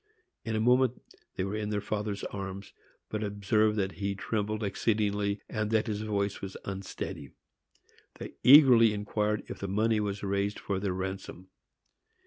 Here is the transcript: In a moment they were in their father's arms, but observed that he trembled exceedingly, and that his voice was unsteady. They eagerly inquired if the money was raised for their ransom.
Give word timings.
In 0.43 0.55
a 0.55 0.59
moment 0.59 0.99
they 1.35 1.43
were 1.43 1.53
in 1.55 1.69
their 1.69 1.79
father's 1.79 2.23
arms, 2.23 2.73
but 3.09 3.23
observed 3.23 3.77
that 3.77 3.91
he 4.01 4.15
trembled 4.15 4.63
exceedingly, 4.63 5.39
and 5.47 5.69
that 5.69 5.85
his 5.85 6.01
voice 6.01 6.41
was 6.41 6.57
unsteady. 6.65 7.29
They 8.15 8.33
eagerly 8.41 8.93
inquired 8.93 9.43
if 9.45 9.59
the 9.59 9.67
money 9.67 9.99
was 9.99 10.23
raised 10.23 10.57
for 10.57 10.79
their 10.79 10.93
ransom. 10.93 11.49